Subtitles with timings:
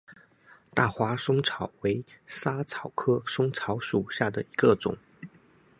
[0.73, 4.97] 大花嵩草为莎草科嵩草属下的一个种。